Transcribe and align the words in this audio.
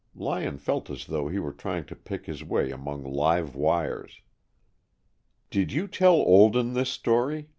Lyon 0.15 0.57
felt 0.57 0.89
as 0.89 1.05
though 1.05 1.27
he 1.27 1.37
were 1.37 1.51
trying 1.53 1.85
to 1.85 1.95
pick 1.95 2.25
his 2.25 2.43
way 2.43 2.71
among 2.71 3.03
live 3.03 3.53
wires. 3.53 4.21
"Did 5.51 5.71
you 5.71 5.87
tell 5.87 6.15
Olden 6.15 6.73
this 6.73 6.89
story?" 6.89 7.49